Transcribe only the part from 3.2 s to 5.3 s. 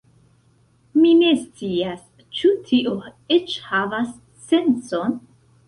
eĉ havas sencon.